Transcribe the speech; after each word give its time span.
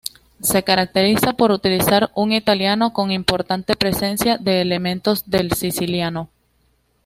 Se 0.41 0.63
caracteriza 0.63 1.33
por 1.33 1.51
utilizar 1.51 2.09
un 2.15 2.31
italiano 2.31 2.91
con 2.91 3.11
importante 3.11 3.75
presencia 3.75 4.39
de 4.39 4.59
elementos 4.59 5.29
del 5.29 5.51
siciliano. 5.51 6.31